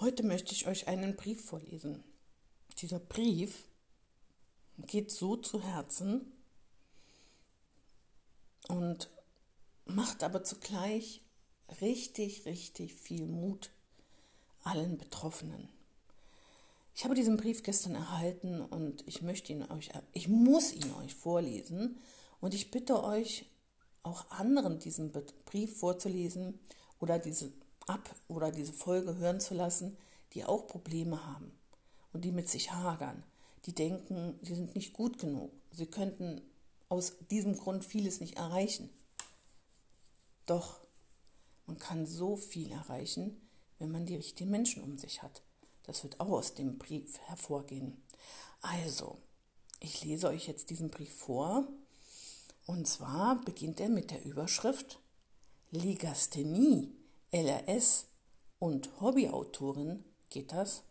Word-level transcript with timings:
Heute 0.00 0.22
möchte 0.22 0.54
ich 0.54 0.66
euch 0.66 0.88
einen 0.88 1.14
Brief 1.14 1.44
vorlesen. 1.44 2.02
Dieser 2.78 2.98
Brief 2.98 3.64
geht 4.78 5.10
so 5.10 5.36
zu 5.36 5.62
Herzen 5.62 6.32
und 8.68 9.10
macht 9.84 10.22
aber 10.22 10.42
zugleich 10.42 11.20
richtig, 11.82 12.46
richtig 12.46 12.94
viel 12.94 13.26
Mut 13.26 13.68
allen 14.64 14.96
Betroffenen. 14.96 15.68
Ich 16.94 17.04
habe 17.04 17.14
diesen 17.14 17.36
Brief 17.36 17.62
gestern 17.62 17.94
erhalten 17.94 18.62
und 18.62 19.06
ich 19.06 19.20
möchte 19.20 19.52
ihn 19.52 19.64
euch, 19.64 19.90
ich 20.14 20.28
muss 20.28 20.72
ihn 20.72 20.94
euch 20.94 21.14
vorlesen 21.14 21.98
und 22.40 22.54
ich 22.54 22.70
bitte 22.70 23.04
euch, 23.04 23.44
auch 24.02 24.30
anderen 24.30 24.78
diesen 24.78 25.12
Brief 25.44 25.78
vorzulesen 25.78 26.58
oder 27.00 27.18
diese 27.18 27.52
ab 27.90 28.14
oder 28.28 28.50
diese 28.50 28.72
Folge 28.72 29.16
hören 29.16 29.40
zu 29.40 29.54
lassen, 29.54 29.96
die 30.32 30.44
auch 30.44 30.66
Probleme 30.66 31.26
haben 31.26 31.52
und 32.12 32.24
die 32.24 32.32
mit 32.32 32.48
sich 32.48 32.72
hagern, 32.72 33.22
die 33.66 33.74
denken, 33.74 34.38
sie 34.42 34.54
sind 34.54 34.74
nicht 34.74 34.92
gut 34.92 35.18
genug, 35.18 35.50
sie 35.72 35.86
könnten 35.86 36.40
aus 36.88 37.14
diesem 37.30 37.56
Grund 37.56 37.84
vieles 37.84 38.20
nicht 38.20 38.36
erreichen. 38.36 38.90
Doch 40.46 40.80
man 41.66 41.78
kann 41.78 42.06
so 42.06 42.36
viel 42.36 42.72
erreichen, 42.72 43.40
wenn 43.78 43.90
man 43.90 44.06
die 44.06 44.16
richtigen 44.16 44.50
Menschen 44.50 44.82
um 44.82 44.98
sich 44.98 45.22
hat. 45.22 45.42
Das 45.84 46.02
wird 46.02 46.20
auch 46.20 46.30
aus 46.30 46.54
dem 46.54 46.78
Brief 46.78 47.18
hervorgehen. 47.20 48.02
Also, 48.60 49.18
ich 49.78 50.04
lese 50.04 50.28
euch 50.28 50.46
jetzt 50.46 50.70
diesen 50.70 50.90
Brief 50.90 51.14
vor. 51.14 51.66
Und 52.66 52.86
zwar 52.86 53.40
beginnt 53.44 53.80
er 53.80 53.88
mit 53.88 54.10
der 54.10 54.24
Überschrift 54.24 55.00
Legasthenie, 55.70 56.92
LRS 57.32 58.06
und 58.58 58.90
Hobbyautorin. 59.00 60.04
Geht 60.28 60.52
das? 60.52 60.82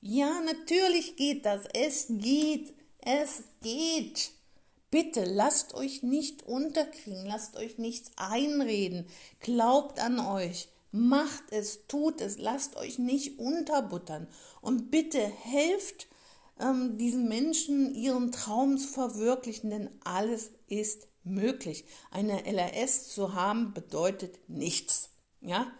Ja, 0.00 0.40
natürlich 0.40 1.16
geht 1.16 1.46
das. 1.46 1.66
Es 1.72 2.06
geht. 2.08 2.74
Es 2.98 3.42
geht. 3.60 4.32
Bitte 4.90 5.24
lasst 5.24 5.74
euch 5.74 6.02
nicht 6.02 6.42
unterkriegen, 6.42 7.24
lasst 7.24 7.56
euch 7.56 7.78
nichts 7.78 8.10
einreden. 8.16 9.06
Glaubt 9.40 9.98
an 9.98 10.20
euch. 10.20 10.68
Macht 10.90 11.44
es, 11.50 11.86
tut 11.86 12.20
es, 12.20 12.36
lasst 12.36 12.76
euch 12.76 12.98
nicht 12.98 13.38
unterbuttern. 13.38 14.28
Und 14.60 14.90
bitte 14.90 15.20
helft 15.20 16.08
ähm, 16.60 16.98
diesen 16.98 17.28
Menschen, 17.28 17.94
ihren 17.94 18.32
Traum 18.32 18.76
zu 18.76 18.88
verwirklichen, 18.88 19.70
denn 19.70 19.88
alles 20.04 20.50
ist 20.66 21.08
möglich. 21.24 21.86
Eine 22.10 22.44
LRS 22.44 23.08
zu 23.08 23.34
haben 23.34 23.72
bedeutet 23.72 24.38
nichts. 24.48 25.11
Ja? 25.42 25.72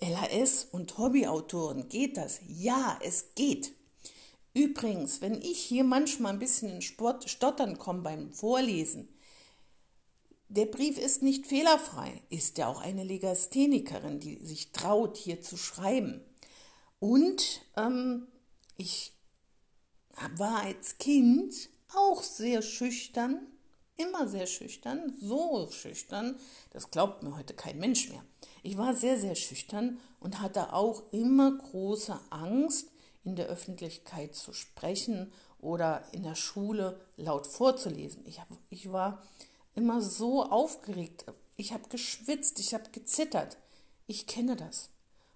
LRS 0.00 0.68
und 0.70 0.96
Hobbyautoren, 0.96 1.88
geht 1.88 2.16
das? 2.16 2.40
Ja, 2.46 2.98
es 3.02 3.34
geht. 3.34 3.72
Übrigens, 4.54 5.20
wenn 5.20 5.40
ich 5.42 5.58
hier 5.58 5.84
manchmal 5.84 6.32
ein 6.32 6.38
bisschen 6.38 6.70
in 6.70 6.82
Sport, 6.82 7.28
Stottern 7.28 7.78
komme 7.78 8.00
beim 8.02 8.32
Vorlesen, 8.32 9.08
der 10.48 10.66
Brief 10.66 10.98
ist 10.98 11.22
nicht 11.22 11.46
fehlerfrei, 11.46 12.22
ist 12.28 12.58
ja 12.58 12.66
auch 12.66 12.80
eine 12.80 13.04
Legasthenikerin, 13.04 14.18
die 14.18 14.44
sich 14.44 14.72
traut, 14.72 15.16
hier 15.16 15.40
zu 15.40 15.56
schreiben. 15.56 16.20
Und 16.98 17.60
ähm, 17.76 18.26
ich 18.76 19.12
war 20.36 20.62
als 20.62 20.98
Kind 20.98 21.54
auch 21.94 22.22
sehr 22.22 22.62
schüchtern, 22.62 23.46
immer 23.96 24.26
sehr 24.26 24.46
schüchtern, 24.46 25.14
so 25.20 25.68
schüchtern, 25.70 26.36
das 26.70 26.90
glaubt 26.90 27.22
mir 27.22 27.36
heute 27.36 27.54
kein 27.54 27.78
Mensch 27.78 28.08
mehr. 28.08 28.24
Ich 28.62 28.76
war 28.76 28.94
sehr, 28.94 29.18
sehr 29.18 29.34
schüchtern 29.34 29.98
und 30.20 30.40
hatte 30.40 30.72
auch 30.72 31.02
immer 31.12 31.56
große 31.56 32.18
Angst, 32.30 32.88
in 33.24 33.36
der 33.36 33.46
Öffentlichkeit 33.46 34.34
zu 34.34 34.52
sprechen 34.52 35.32
oder 35.60 36.02
in 36.12 36.22
der 36.22 36.34
Schule 36.34 37.00
laut 37.16 37.46
vorzulesen. 37.46 38.24
Ich, 38.26 38.40
hab, 38.40 38.48
ich 38.70 38.92
war 38.92 39.22
immer 39.74 40.00
so 40.00 40.44
aufgeregt. 40.44 41.26
Ich 41.56 41.72
habe 41.72 41.88
geschwitzt, 41.88 42.58
ich 42.60 42.72
habe 42.72 42.90
gezittert. 42.92 43.58
Ich 44.06 44.26
kenne 44.26 44.56
das. 44.56 44.88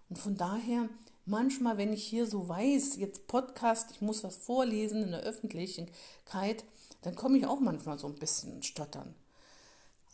Und 0.08 0.18
von 0.18 0.36
daher, 0.36 0.88
manchmal, 1.26 1.76
wenn 1.76 1.92
ich 1.92 2.04
hier 2.04 2.26
so 2.26 2.48
weiß, 2.48 2.96
jetzt 2.96 3.26
Podcast, 3.26 3.90
ich 3.90 4.00
muss 4.00 4.24
was 4.24 4.36
vorlesen 4.36 5.02
in 5.02 5.10
der 5.10 5.20
Öffentlichkeit, 5.20 6.64
dann 7.02 7.14
komme 7.14 7.38
ich 7.38 7.46
auch 7.46 7.60
manchmal 7.60 7.98
so 7.98 8.06
ein 8.06 8.14
bisschen 8.14 8.62
stottern. 8.62 9.14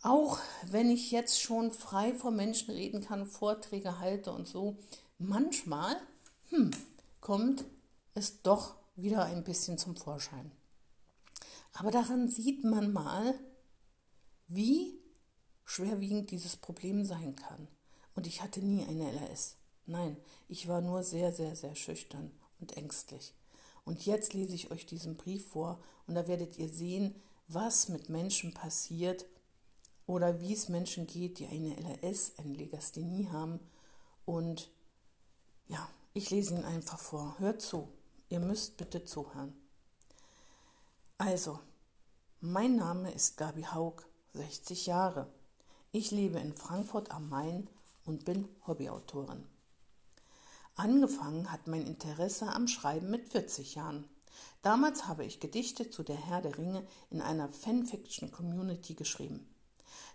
Auch 0.01 0.39
wenn 0.63 0.89
ich 0.89 1.11
jetzt 1.11 1.41
schon 1.41 1.71
frei 1.71 2.13
vor 2.13 2.31
Menschen 2.31 2.71
reden 2.71 3.01
kann, 3.01 3.25
Vorträge 3.25 3.99
halte 3.99 4.31
und 4.31 4.47
so, 4.47 4.77
manchmal 5.19 5.95
hm, 6.49 6.71
kommt 7.19 7.63
es 8.15 8.41
doch 8.41 8.75
wieder 8.95 9.25
ein 9.25 9.43
bisschen 9.43 9.77
zum 9.77 9.95
Vorschein. 9.95 10.51
Aber 11.73 11.91
daran 11.91 12.27
sieht 12.27 12.63
man 12.63 12.91
mal, 12.91 13.39
wie 14.47 14.99
schwerwiegend 15.63 16.31
dieses 16.31 16.57
Problem 16.57 17.05
sein 17.05 17.35
kann. 17.35 17.67
Und 18.15 18.27
ich 18.27 18.41
hatte 18.41 18.59
nie 18.61 18.83
eine 18.85 19.09
LRS. 19.11 19.55
Nein, 19.85 20.17
ich 20.49 20.67
war 20.67 20.81
nur 20.81 21.03
sehr, 21.03 21.31
sehr, 21.31 21.55
sehr 21.55 21.75
schüchtern 21.75 22.31
und 22.59 22.75
ängstlich. 22.75 23.33
Und 23.85 24.05
jetzt 24.05 24.33
lese 24.33 24.53
ich 24.53 24.71
euch 24.71 24.85
diesen 24.85 25.15
Brief 25.15 25.47
vor 25.47 25.79
und 26.07 26.15
da 26.15 26.27
werdet 26.27 26.57
ihr 26.57 26.69
sehen, 26.69 27.15
was 27.47 27.89
mit 27.89 28.09
Menschen 28.09 28.53
passiert 28.53 29.25
oder 30.05 30.41
wie 30.41 30.53
es 30.53 30.69
Menschen 30.69 31.07
geht, 31.07 31.39
die 31.39 31.47
eine 31.47 31.75
LRS, 31.75 32.33
eine 32.37 32.53
Legasthenie 32.53 33.27
haben. 33.29 33.59
Und 34.25 34.71
ja, 35.67 35.87
ich 36.13 36.29
lese 36.29 36.55
ihn 36.55 36.65
einfach 36.65 36.99
vor. 36.99 37.35
Hört 37.39 37.61
zu. 37.61 37.87
Ihr 38.29 38.39
müsst 38.39 38.77
bitte 38.77 39.03
zuhören. 39.05 39.53
Also, 41.17 41.59
mein 42.39 42.75
Name 42.75 43.11
ist 43.11 43.37
Gabi 43.37 43.63
Haug 43.63 44.03
60 44.33 44.85
Jahre. 44.87 45.27
Ich 45.91 46.11
lebe 46.11 46.39
in 46.39 46.53
Frankfurt 46.53 47.11
am 47.11 47.29
Main 47.29 47.69
und 48.05 48.25
bin 48.25 48.47
Hobbyautorin. 48.65 49.43
Angefangen 50.75 51.51
hat 51.51 51.67
mein 51.67 51.85
Interesse 51.85 52.47
am 52.47 52.67
Schreiben 52.67 53.11
mit 53.11 53.27
40 53.27 53.75
Jahren. 53.75 54.07
Damals 54.61 55.07
habe 55.07 55.25
ich 55.25 55.39
Gedichte 55.39 55.89
zu 55.89 56.03
der 56.03 56.15
Herr 56.15 56.41
der 56.41 56.57
Ringe 56.57 56.87
in 57.09 57.21
einer 57.21 57.49
Fanfiction-Community 57.49 58.93
geschrieben. 58.93 59.50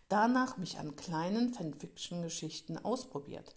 Danach 0.09 0.57
mich 0.57 0.79
an 0.79 0.95
kleinen 0.95 1.53
Fanfiction-Geschichten 1.53 2.79
ausprobiert. 2.79 3.57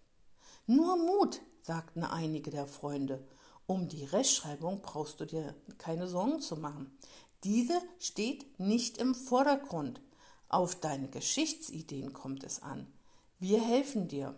Nur 0.66 0.98
Mut, 0.98 1.42
sagten 1.62 2.04
einige 2.04 2.50
der 2.50 2.66
Freunde. 2.66 3.28
Um 3.68 3.88
die 3.88 4.06
Rechtschreibung 4.06 4.82
brauchst 4.82 5.20
du 5.20 5.26
dir 5.26 5.56
keine 5.78 6.08
Sorgen 6.08 6.42
zu 6.42 6.58
machen. 6.58 6.98
Diese 7.44 7.80
steht 8.00 8.60
nicht 8.60 8.98
im 8.98 9.14
Vordergrund. 9.14 10.02
Auf 10.48 10.76
deine 10.80 11.08
Geschichtsideen 11.08 12.14
kommt 12.14 12.44
es 12.44 12.64
an. 12.64 12.92
Wir 13.38 13.64
helfen 13.64 14.08
dir. 14.08 14.36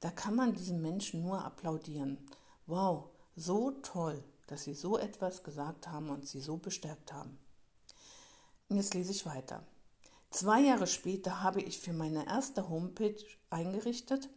Da 0.00 0.10
kann 0.10 0.34
man 0.34 0.54
diesen 0.54 0.82
Menschen 0.82 1.22
nur 1.22 1.44
applaudieren. 1.44 2.18
Wow, 2.66 3.10
so 3.36 3.70
toll, 3.82 4.22
dass 4.48 4.64
sie 4.64 4.74
so 4.74 4.98
etwas 4.98 5.44
gesagt 5.44 5.86
haben 5.86 6.10
und 6.10 6.26
sie 6.26 6.40
so 6.40 6.56
bestärkt 6.56 7.12
haben. 7.12 7.38
Jetzt 8.68 8.94
lese 8.94 9.12
ich 9.12 9.24
weiter. 9.24 9.64
Zwei 10.32 10.62
Jahre 10.62 10.86
später 10.86 11.42
habe 11.42 11.60
ich 11.60 11.78
für 11.78 11.92
meine 11.92 12.26
erste 12.26 12.70
Homepage 12.70 13.22
eingerichtet 13.50 14.30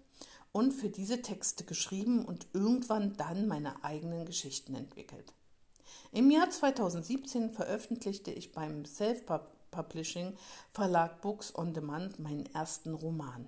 und 0.52 0.74
für 0.74 0.90
diese 0.90 1.22
Texte 1.22 1.64
geschrieben 1.64 2.26
und 2.26 2.48
irgendwann 2.52 3.16
dann 3.16 3.48
meine 3.48 3.82
eigenen 3.82 4.26
Geschichten 4.26 4.76
entwickelt. 4.76 5.34
Im 6.12 6.30
Jahr 6.32 6.50
2017 6.50 7.50
veröffentlichte 7.50 8.30
ich 8.30 8.52
beim 8.52 8.84
Self-Pub 8.84 9.50
Publishing 9.72 10.36
Verlag 10.70 11.22
Books 11.22 11.56
on 11.56 11.74
Demand 11.74 12.20
meinen 12.20 12.46
ersten 12.48 12.94
Roman. 12.94 13.48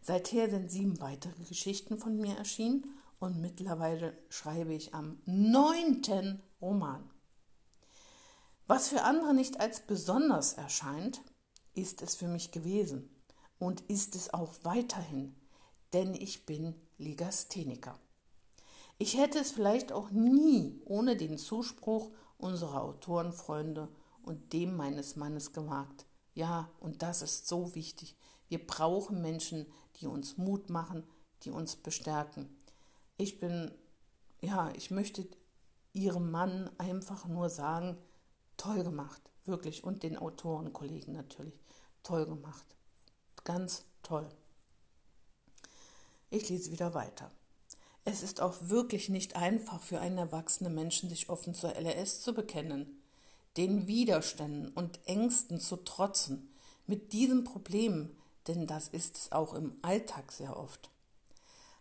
Seither 0.00 0.48
sind 0.48 0.70
sieben 0.70 1.00
weitere 1.00 1.42
Geschichten 1.48 1.98
von 1.98 2.18
mir 2.18 2.36
erschienen 2.36 2.84
und 3.18 3.40
mittlerweile 3.40 4.16
schreibe 4.28 4.74
ich 4.74 4.94
am 4.94 5.20
neunten 5.26 6.40
Roman. 6.60 7.10
Was 8.68 8.88
für 8.88 9.02
andere 9.02 9.34
nicht 9.34 9.60
als 9.60 9.80
besonders 9.80 10.54
erscheint, 10.54 11.20
ist 11.74 12.02
es 12.02 12.14
für 12.14 12.28
mich 12.28 12.50
gewesen 12.50 13.08
und 13.58 13.80
ist 13.82 14.14
es 14.14 14.32
auch 14.34 14.52
weiterhin, 14.62 15.34
denn 15.92 16.14
ich 16.14 16.46
bin 16.46 16.74
Legastheniker. 16.98 17.98
Ich 18.98 19.16
hätte 19.16 19.38
es 19.38 19.52
vielleicht 19.52 19.92
auch 19.92 20.10
nie 20.10 20.80
ohne 20.84 21.16
den 21.16 21.38
Zuspruch 21.38 22.10
unserer 22.38 22.82
Autorenfreunde 22.82 23.88
und 24.22 24.52
dem 24.52 24.76
meines 24.76 25.16
Mannes 25.16 25.52
gewagt. 25.52 26.06
Ja, 26.34 26.70
und 26.80 27.02
das 27.02 27.22
ist 27.22 27.48
so 27.48 27.74
wichtig. 27.74 28.16
Wir 28.48 28.64
brauchen 28.64 29.20
Menschen, 29.20 29.66
die 29.96 30.06
uns 30.06 30.38
Mut 30.38 30.70
machen, 30.70 31.04
die 31.42 31.50
uns 31.50 31.76
bestärken. 31.76 32.56
Ich 33.16 33.38
bin, 33.38 33.70
ja, 34.40 34.70
ich 34.76 34.90
möchte 34.90 35.26
ihrem 35.92 36.30
Mann 36.30 36.70
einfach 36.78 37.26
nur 37.26 37.50
sagen, 37.50 37.96
toll 38.56 38.84
gemacht, 38.84 39.22
wirklich, 39.44 39.84
und 39.84 40.02
den 40.02 40.16
Autorenkollegen 40.16 41.12
natürlich, 41.14 41.58
toll 42.02 42.26
gemacht, 42.26 42.66
ganz 43.44 43.84
toll. 44.02 44.28
Ich 46.30 46.48
lese 46.48 46.72
wieder 46.72 46.94
weiter. 46.94 47.30
Es 48.04 48.22
ist 48.22 48.40
auch 48.40 48.56
wirklich 48.62 49.08
nicht 49.08 49.36
einfach 49.36 49.80
für 49.80 50.00
einen 50.00 50.18
erwachsenen 50.18 50.74
Menschen, 50.74 51.08
sich 51.08 51.28
offen 51.28 51.54
zur 51.54 51.76
LRS 51.76 52.20
zu 52.20 52.34
bekennen, 52.34 53.02
den 53.56 53.86
Widerständen 53.86 54.68
und 54.72 54.98
Ängsten 55.06 55.60
zu 55.60 55.76
trotzen, 55.76 56.52
mit 56.86 57.12
diesem 57.12 57.44
Problem, 57.44 58.16
denn 58.48 58.66
das 58.66 58.88
ist 58.88 59.16
es 59.16 59.32
auch 59.32 59.54
im 59.54 59.76
Alltag 59.82 60.32
sehr 60.32 60.56
oft, 60.56 60.90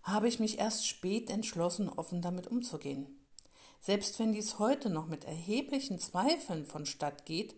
habe 0.04 0.28
ich 0.28 0.40
mich 0.40 0.60
erst 0.60 0.86
spät 0.86 1.30
entschlossen, 1.30 1.90
offen 1.90 2.22
damit 2.22 2.48
umzugehen. 2.48 3.08
Selbst 3.80 4.20
wenn 4.20 4.32
dies 4.32 4.60
heute 4.60 4.90
noch 4.90 5.08
mit 5.08 5.26
erheblichen 5.26 5.98
Zweifeln 5.98 6.66
vonstatt 6.66 7.26
geht, 7.26 7.56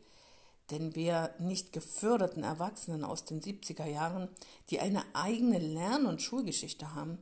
denn 0.72 0.96
wir 0.96 1.34
nicht 1.40 1.74
geförderten 1.74 2.44
Erwachsenen 2.44 3.04
aus 3.04 3.26
den 3.26 3.42
70er 3.42 3.86
Jahren, 3.86 4.30
die 4.70 4.80
eine 4.80 5.04
eigene 5.14 5.60
Lern- 5.60 6.06
und 6.06 6.22
Schulgeschichte 6.22 6.96
haben, 6.96 7.18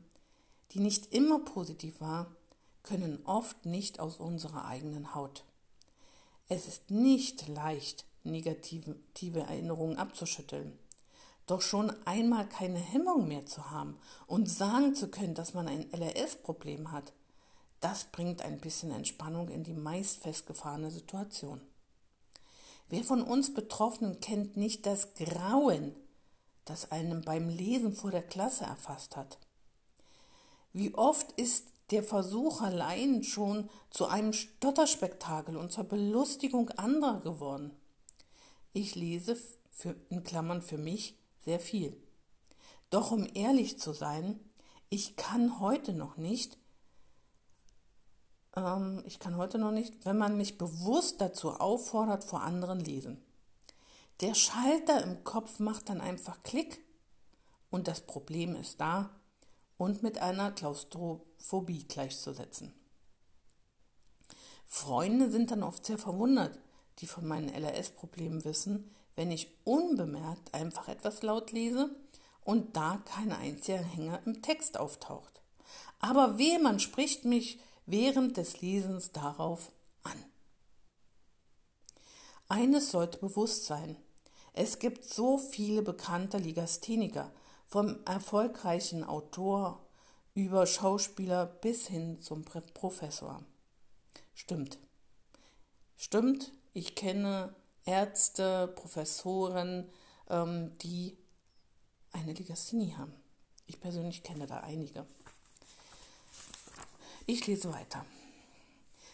die 0.72 0.80
nicht 0.80 1.14
immer 1.14 1.40
positiv 1.40 2.00
war, 2.02 2.28
können 2.84 3.20
oft 3.26 3.66
nicht 3.66 4.00
aus 4.00 4.18
unserer 4.18 4.66
eigenen 4.66 5.14
Haut. 5.14 5.44
Es 6.50 6.68
ist 6.68 6.92
nicht 6.92 7.48
leicht, 7.48 8.06
negative 8.24 8.96
Erinnerungen 9.40 9.98
abzuschütteln. 9.98 10.78
Doch 11.48 11.62
schon 11.62 11.92
einmal 12.06 12.48
keine 12.48 12.80
Hemmung 12.80 13.28
mehr 13.28 13.46
zu 13.46 13.72
haben 13.72 13.98
und 14.28 14.50
sagen 14.50 14.96
zu 14.96 15.10
können, 15.10 15.34
dass 15.34 15.54
man 15.54 15.68
ein 15.68 15.92
LRS-Problem 15.92 16.92
hat, 16.92 17.14
das 17.80 18.06
bringt 18.06 18.44
ein 18.44 18.60
bisschen 18.60 18.92
Entspannung 18.92 19.50
in 19.50 19.64
die 19.64 19.74
meist 19.74 20.22
festgefahrene 20.22 20.92
Situation. 20.92 21.62
Wer 22.92 23.06
von 23.06 23.24
uns 23.24 23.54
Betroffenen 23.54 24.20
kennt 24.20 24.58
nicht 24.58 24.86
das 24.86 25.14
Grauen, 25.14 25.96
das 26.66 26.92
einem 26.92 27.22
beim 27.22 27.48
Lesen 27.48 27.94
vor 27.94 28.12
der 28.12 28.22
Klasse 28.22 28.66
erfasst 28.66 29.16
hat? 29.16 29.40
Wie 30.74 30.94
oft 30.94 31.32
ist 31.40 31.68
der 31.92 32.04
Versuch 32.04 32.62
allein 32.62 33.24
schon 33.24 33.70
zu 33.92 34.08
einem 34.08 34.34
Stotterspektakel 34.34 35.56
und 35.56 35.72
zur 35.72 35.86
Belustigung 35.86 36.70
anderer 36.72 37.22
geworden? 37.22 37.72
Ich 38.74 38.96
lese 38.96 39.38
für, 39.70 39.96
in 40.10 40.24
Klammern 40.24 40.62
für 40.62 40.78
mich 40.78 41.18
sehr 41.46 41.62
viel. 41.62 41.96
Doch 42.90 43.12
um 43.12 43.26
ehrlich 43.34 43.80
zu 43.80 43.94
sein, 43.94 44.38
ich 44.90 45.16
kann 45.16 45.62
heute 45.62 45.94
noch 45.94 46.18
nicht, 46.18 46.58
ähm, 48.56 49.04
ich 49.06 49.20
kann 49.20 49.38
heute 49.38 49.58
noch 49.58 49.72
nicht, 49.72 50.06
wenn 50.06 50.18
man 50.18 50.38
mich 50.38 50.58
bewusst 50.58 51.22
dazu 51.22 51.52
auffordert, 51.52 52.24
vor 52.24 52.42
anderen 52.42 52.80
lesen. 52.80 53.24
Der 54.22 54.36
Schalter 54.36 55.04
im 55.04 55.24
Kopf 55.24 55.60
macht 55.60 55.90
dann 55.90 56.02
einfach 56.02 56.44
Klick 56.44 56.84
und 57.70 57.88
das 57.88 58.02
Problem 58.02 58.56
ist 58.56 58.80
da, 58.80 59.10
und 59.78 60.04
mit 60.04 60.20
einer 60.20 60.52
Klaustrophobie 60.52 61.86
gleichzusetzen. 61.88 62.72
Freunde 64.64 65.32
sind 65.32 65.50
dann 65.50 65.64
oft 65.64 65.84
sehr 65.84 65.98
verwundert, 65.98 66.60
die 67.00 67.08
von 67.08 67.26
meinen 67.26 67.50
LRS-Problemen 67.50 68.46
wissen, 68.46 68.92
wenn 69.16 69.32
ich 69.32 69.48
unbemerkt 69.64 70.54
einfach 70.54 70.88
etwas 70.88 71.24
laut 71.24 71.52
lese 71.52 71.90
und 72.44 72.78
da 72.78 73.02
kein 73.06 73.32
einziger 73.32 73.80
Hänger 73.80 74.22
im 74.26 74.44
Text 74.44 74.80
auftaucht. 74.80 75.42
Aber 76.00 76.38
weh, 76.38 76.60
man 76.60 76.80
spricht 76.80 77.26
mich 77.26 77.60
während 77.86 78.38
des 78.38 78.62
Lesens 78.62 79.12
darauf 79.12 79.72
an. 80.04 80.24
Eines 82.48 82.92
sollte 82.92 83.18
bewusst 83.18 83.66
sein. 83.66 83.96
Es 84.54 84.80
gibt 84.80 85.06
so 85.06 85.38
viele 85.38 85.82
bekannte 85.82 86.38
Legastheniker, 86.38 87.32
vom 87.66 88.04
erfolgreichen 88.06 89.06
Autor 89.06 89.80
über 90.34 90.68
Schauspieler 90.68 91.46
bis 91.46 91.88
hin 91.88 92.22
zum 92.22 92.44
Professor. 92.44 93.42
Stimmt. 94.34 94.78
Stimmt, 95.96 96.52
ich 96.74 96.96
kenne 96.96 97.56
Ärzte, 97.86 98.68
Professoren, 98.76 99.90
ähm, 100.30 100.78
die 100.80 101.18
eine 102.12 102.34
Legasthenie 102.34 102.94
haben. 102.96 103.14
Ich 103.68 103.80
persönlich 103.80 104.24
kenne 104.24 104.48
da 104.48 104.58
einige. 104.58 105.06
Ich 107.34 107.48
lese 107.48 107.72
weiter. 107.72 108.06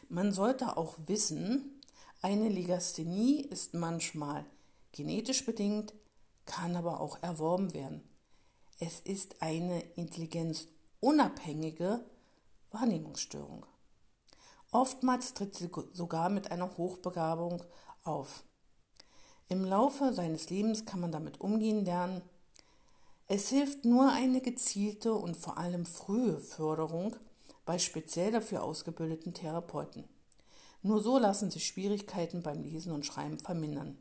Man 0.09 0.33
sollte 0.33 0.75
auch 0.75 0.95
wissen, 1.05 1.79
eine 2.23 2.49
Legasthenie 2.49 3.41
ist 3.41 3.75
manchmal 3.75 4.43
genetisch 4.91 5.45
bedingt, 5.45 5.93
kann 6.47 6.75
aber 6.75 6.99
auch 6.99 7.21
erworben 7.21 7.75
werden. 7.75 8.01
Es 8.79 9.01
ist 9.01 9.43
eine 9.43 9.83
intelligenzunabhängige 9.93 12.03
Wahrnehmungsstörung. 12.71 13.67
Oftmals 14.71 15.35
tritt 15.35 15.53
sie 15.53 15.69
sogar 15.93 16.29
mit 16.29 16.49
einer 16.49 16.75
Hochbegabung 16.75 17.61
auf. 18.03 18.43
Im 19.47 19.63
Laufe 19.63 20.11
seines 20.11 20.49
Lebens 20.49 20.85
kann 20.85 21.01
man 21.01 21.11
damit 21.11 21.39
umgehen 21.39 21.85
lernen. 21.85 22.23
Es 23.27 23.49
hilft 23.49 23.85
nur 23.85 24.11
eine 24.11 24.41
gezielte 24.41 25.13
und 25.13 25.37
vor 25.37 25.59
allem 25.59 25.85
frühe 25.85 26.39
Förderung 26.39 27.15
bei 27.67 27.77
speziell 27.77 28.31
dafür 28.31 28.63
ausgebildeten 28.63 29.33
Therapeuten. 29.33 30.05
Nur 30.81 31.03
so 31.03 31.17
lassen 31.19 31.51
sich 31.51 31.67
Schwierigkeiten 31.67 32.41
beim 32.41 32.63
Lesen 32.63 32.93
und 32.93 33.05
Schreiben 33.05 33.37
vermindern. 33.37 33.97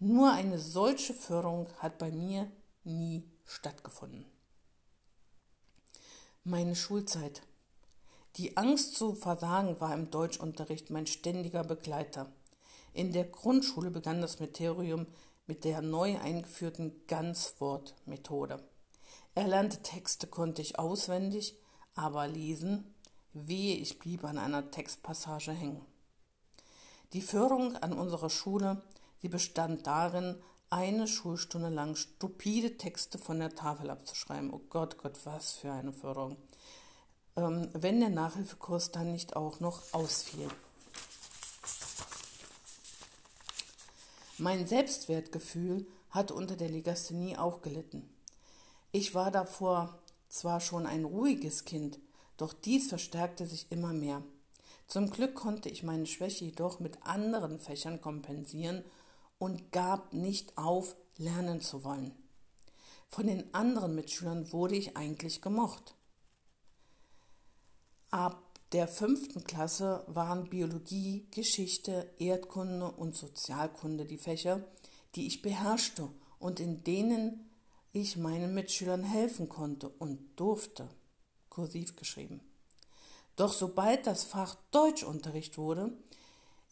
Nur 0.00 0.32
eine 0.32 0.58
solche 0.58 1.14
Förderung 1.14 1.68
hat 1.78 1.98
bei 1.98 2.10
mir 2.10 2.50
nie 2.82 3.22
stattgefunden. 3.44 4.26
Meine 6.42 6.74
Schulzeit. 6.74 7.42
Die 8.36 8.56
Angst 8.56 8.96
zu 8.96 9.14
versagen 9.14 9.80
war 9.80 9.94
im 9.94 10.10
Deutschunterricht 10.10 10.90
mein 10.90 11.06
ständiger 11.06 11.62
Begleiter. 11.62 12.32
In 12.92 13.12
der 13.12 13.24
Grundschule 13.24 13.92
begann 13.92 14.20
das 14.20 14.40
Meteorium 14.40 15.06
mit 15.46 15.62
der 15.62 15.80
neu 15.80 16.18
eingeführten 16.18 17.06
Ganzwortmethode. 17.06 18.64
Erlernte 19.36 19.80
Texte 19.82 20.26
konnte 20.26 20.60
ich 20.60 20.78
auswendig, 20.78 21.56
aber 21.94 22.28
lesen, 22.28 22.94
wehe, 23.32 23.76
ich 23.76 23.98
blieb 23.98 24.24
an 24.24 24.38
einer 24.38 24.70
Textpassage 24.70 25.52
hängen. 25.52 25.84
Die 27.12 27.22
Förderung 27.22 27.76
an 27.76 27.92
unserer 27.92 28.30
Schule, 28.30 28.82
die 29.22 29.28
bestand 29.28 29.86
darin, 29.86 30.36
eine 30.70 31.08
Schulstunde 31.08 31.68
lang 31.68 31.96
stupide 31.96 32.76
Texte 32.76 33.18
von 33.18 33.40
der 33.40 33.54
Tafel 33.54 33.90
abzuschreiben. 33.90 34.52
Oh 34.52 34.60
Gott, 34.70 34.98
Gott, 34.98 35.18
was 35.24 35.52
für 35.52 35.72
eine 35.72 35.92
Förderung. 35.92 36.36
Ähm, 37.36 37.68
wenn 37.72 37.98
der 37.98 38.10
Nachhilfekurs 38.10 38.92
dann 38.92 39.10
nicht 39.10 39.34
auch 39.34 39.58
noch 39.58 39.92
ausfiel. 39.92 40.48
Mein 44.38 44.66
Selbstwertgefühl 44.66 45.86
hatte 46.10 46.34
unter 46.34 46.56
der 46.56 46.70
Legasthenie 46.70 47.36
auch 47.36 47.62
gelitten. 47.62 48.08
Ich 48.92 49.14
war 49.14 49.30
davor 49.30 49.99
zwar 50.30 50.60
schon 50.60 50.86
ein 50.86 51.04
ruhiges 51.04 51.66
Kind, 51.66 51.98
doch 52.38 52.54
dies 52.54 52.88
verstärkte 52.88 53.46
sich 53.46 53.70
immer 53.70 53.92
mehr. 53.92 54.22
Zum 54.86 55.10
Glück 55.10 55.34
konnte 55.34 55.68
ich 55.68 55.82
meine 55.82 56.06
Schwäche 56.06 56.46
jedoch 56.46 56.80
mit 56.80 57.02
anderen 57.02 57.58
Fächern 57.58 58.00
kompensieren 58.00 58.82
und 59.38 59.72
gab 59.72 60.14
nicht 60.14 60.56
auf, 60.56 60.96
lernen 61.18 61.60
zu 61.60 61.84
wollen. 61.84 62.12
Von 63.08 63.26
den 63.26 63.52
anderen 63.52 63.94
Mitschülern 63.94 64.52
wurde 64.52 64.76
ich 64.76 64.96
eigentlich 64.96 65.42
gemocht. 65.42 65.94
Ab 68.10 68.42
der 68.72 68.86
fünften 68.86 69.44
Klasse 69.44 70.04
waren 70.06 70.48
Biologie, 70.48 71.26
Geschichte, 71.32 72.08
Erdkunde 72.18 72.90
und 72.90 73.16
Sozialkunde 73.16 74.06
die 74.06 74.18
Fächer, 74.18 74.64
die 75.16 75.26
ich 75.26 75.42
beherrschte 75.42 76.08
und 76.38 76.60
in 76.60 76.84
denen 76.84 77.49
ich 77.92 78.16
meinen 78.16 78.54
Mitschülern 78.54 79.02
helfen 79.02 79.48
konnte 79.48 79.88
und 79.88 80.18
durfte. 80.36 80.88
Kursiv 81.48 81.96
geschrieben. 81.96 82.40
Doch 83.36 83.52
sobald 83.52 84.06
das 84.06 84.22
Fach 84.22 84.56
Deutschunterricht 84.70 85.58
wurde, 85.58 85.92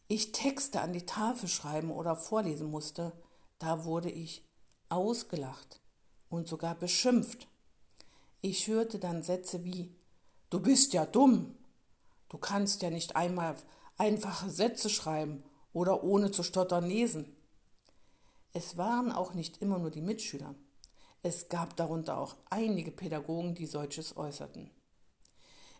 ich 0.06 0.32
Texte 0.32 0.80
an 0.80 0.92
die 0.92 1.06
Tafel 1.06 1.48
schreiben 1.48 1.90
oder 1.90 2.14
vorlesen 2.14 2.70
musste, 2.70 3.12
da 3.58 3.84
wurde 3.84 4.10
ich 4.10 4.44
ausgelacht 4.88 5.80
und 6.30 6.46
sogar 6.46 6.74
beschimpft. 6.74 7.48
Ich 8.40 8.68
hörte 8.68 8.98
dann 8.98 9.22
Sätze 9.22 9.64
wie 9.64 9.92
Du 10.50 10.60
bist 10.60 10.92
ja 10.92 11.04
dumm. 11.04 11.56
Du 12.28 12.38
kannst 12.38 12.82
ja 12.82 12.90
nicht 12.90 13.16
einmal 13.16 13.56
einfache 13.96 14.48
Sätze 14.48 14.88
schreiben 14.88 15.42
oder 15.72 16.04
ohne 16.04 16.30
zu 16.30 16.42
stottern 16.42 16.86
lesen. 16.86 17.36
Es 18.52 18.76
waren 18.76 19.12
auch 19.12 19.34
nicht 19.34 19.60
immer 19.60 19.78
nur 19.78 19.90
die 19.90 20.00
Mitschüler. 20.00 20.54
Es 21.22 21.48
gab 21.48 21.76
darunter 21.76 22.18
auch 22.18 22.36
einige 22.50 22.90
Pädagogen, 22.90 23.54
die 23.54 23.66
solches 23.66 24.16
äußerten. 24.16 24.70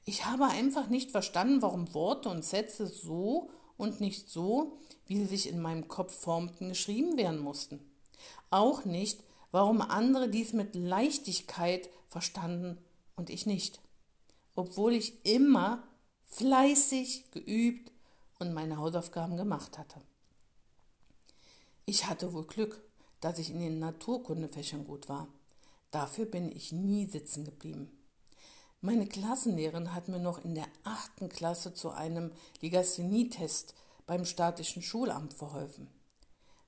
Ich 0.05 0.25
habe 0.27 0.47
einfach 0.47 0.89
nicht 0.89 1.11
verstanden, 1.11 1.63
warum 1.63 1.95
Worte 1.95 2.29
und 2.29 2.45
Sätze 2.45 2.87
so 2.87 3.51
und 3.77 4.01
nicht 4.01 4.29
so, 4.29 4.79
wie 5.07 5.17
sie 5.17 5.27
sich 5.27 5.49
in 5.49 5.61
meinem 5.61 5.87
Kopf 5.87 6.15
formten, 6.19 6.71
geschrieben 6.71 7.17
werden 7.17 7.39
mussten. 7.41 7.81
Auch 8.51 8.85
nicht, 8.85 9.23
warum 9.51 9.81
andere 9.81 10.29
dies 10.29 10.53
mit 10.53 10.75
Leichtigkeit 10.75 11.89
verstanden 12.07 12.79
und 13.17 13.31
ich 13.31 13.47
nicht. 13.47 13.81
obwohl 14.59 14.93
ich 14.95 15.25
immer 15.25 15.85
fleißig 16.25 17.31
geübt 17.31 17.93
und 18.41 18.53
meine 18.53 18.79
Hausaufgaben 18.79 19.37
gemacht 19.37 19.79
hatte. 19.79 20.01
Ich 21.87 22.07
hatte 22.07 22.33
wohl 22.33 22.45
Glück, 22.45 22.83
dass 23.21 23.39
ich 23.39 23.51
in 23.51 23.61
den 23.61 23.79
Naturkundefächern 23.79 24.85
gut 24.85 25.09
war. 25.09 25.29
Dafür 25.91 26.27
bin 26.27 26.51
ich 26.51 26.73
nie 26.73 27.07
sitzen 27.07 27.45
geblieben. 27.45 27.91
Meine 28.81 29.07
Klassenlehrerin 29.07 29.95
hat 29.95 30.09
mir 30.09 30.21
noch 30.21 30.45
in 30.45 30.55
der 30.55 30.67
achten 30.85 31.29
Klasse 31.29 31.75
zu 31.75 31.91
einem 31.91 32.31
Legasthenietest 32.61 33.75
beim 34.07 34.25
statischen 34.25 34.83
Schulamt 34.83 35.35
verholfen. 35.35 35.89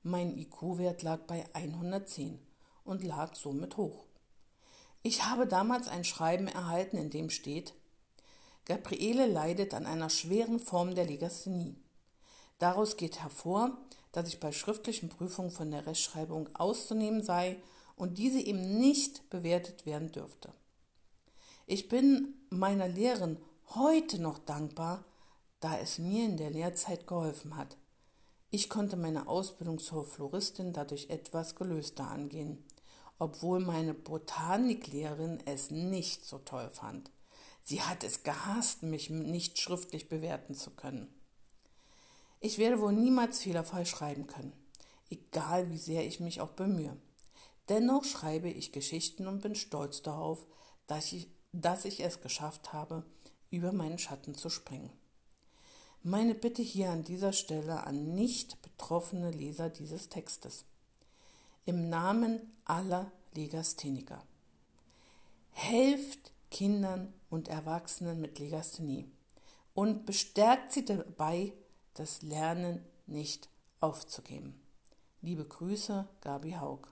Mein 0.03 0.37
IQ-Wert 0.37 1.03
lag 1.03 1.21
bei 1.27 1.47
110 1.53 2.39
und 2.85 3.05
lag 3.05 3.35
somit 3.37 3.77
hoch. 3.77 4.07
Ich 5.03 5.25
habe 5.25 5.47
damals 5.47 5.89
ein 5.89 6.05
Schreiben 6.05 6.49
erhalten, 6.49 6.97
in 6.97 7.11
dem 7.11 7.31
steht, 7.31 7.75
Gabriele 8.65 9.27
leidet 9.27 9.73
an 9.73 9.87
einer 9.87 10.11
schweren 10.11 10.59
Form 10.59 10.95
der 10.95 11.07
Legasthenie. 11.07 11.77
Daraus 12.59 12.97
geht 12.97 13.21
hervor, 13.23 13.79
dass 14.13 14.29
ich 14.29 14.41
bei 14.41 14.53
schriftlichen 14.53 15.09
Prüfungen 15.09 15.51
von 15.51 15.71
der 15.71 15.87
Rechtschreibung 15.87 16.49
auszunehmen 16.55 17.23
sei 17.23 17.63
und 17.97 18.19
diese 18.19 18.41
eben 18.41 18.79
nicht 18.79 19.29
bewertet 19.31 19.87
werden 19.87 20.11
dürfte. 20.11 20.53
Ich 21.67 21.89
bin 21.89 22.35
meiner 22.51 22.89
Lehrerin 22.89 23.39
heute 23.75 24.21
noch 24.21 24.39
dankbar, 24.39 25.05
da 25.61 25.79
es 25.79 25.99
mir 25.99 26.25
in 26.25 26.37
der 26.37 26.51
Lehrzeit 26.51 27.07
geholfen 27.07 27.57
hat. 27.57 27.77
Ich 28.51 28.69
konnte 28.69 28.97
meine 28.97 29.29
Ausbildung 29.29 29.79
zur 29.79 30.05
Floristin 30.05 30.73
dadurch 30.73 31.11
etwas 31.11 31.55
gelöster 31.55 32.09
angehen, 32.09 32.65
obwohl 33.19 33.61
meine 33.61 33.95
Botaniklehrerin 33.95 35.39
es 35.45 35.71
nicht 35.71 36.25
so 36.25 36.39
toll 36.39 36.69
fand. 36.71 37.13
Sie 37.63 37.83
hat 37.83 38.03
es 38.03 38.25
gehasst, 38.25 38.83
mich 38.83 39.11
nicht 39.11 39.59
schriftlich 39.59 40.09
bewerten 40.09 40.55
zu 40.55 40.71
können. 40.71 41.15
Ich 42.41 42.57
werde 42.57 42.81
wohl 42.81 42.93
niemals 42.93 43.41
fehlerfrei 43.41 43.85
schreiben 43.85 44.27
können, 44.27 44.53
egal 45.11 45.71
wie 45.71 45.79
sehr 45.79 46.07
ich 46.07 46.21
mich 46.21 46.41
auch 46.41 46.53
bemühe. 46.53 46.97
Dennoch 47.69 48.05
schreibe 48.05 48.49
ich 48.49 48.73
Geschichten 48.73 49.27
und 49.27 49.43
bin 49.43 49.55
stolz 49.55 50.03
darauf, 50.03 50.47
dass 50.87 51.13
ich, 51.13 51.31
dass 51.53 51.85
ich 51.85 52.03
es 52.03 52.23
geschafft 52.23 52.73
habe, 52.73 53.05
über 53.51 53.73
meinen 53.73 53.99
Schatten 53.99 54.35
zu 54.35 54.49
springen. 54.49 54.91
Meine 56.03 56.35
Bitte 56.35 56.63
hier 56.63 56.91
an 56.91 57.05
dieser 57.05 57.35
Stelle 57.35 57.87
an 57.87 58.15
nicht 58.15 58.63
betroffene 58.63 59.31
Leser 59.31 59.69
dieses 59.69 60.09
Textes. 60.09 60.65
Im 61.67 61.91
Namen 61.91 62.41
aller 62.65 63.13
Legastheniker. 63.35 64.25
Helft 65.53 66.33
Kindern 66.51 67.13
und 67.29 67.49
Erwachsenen 67.49 68.19
mit 68.19 68.39
Legasthenie 68.39 69.11
und 69.75 70.07
bestärkt 70.07 70.73
sie 70.73 70.87
dabei, 70.87 71.53
das 72.01 72.23
Lernen 72.23 72.83
nicht 73.07 73.51
aufzugeben. 73.79 74.59
Liebe 75.21 75.45
Grüße, 75.45 76.09
Gabi 76.23 76.53
Haug. 76.53 76.89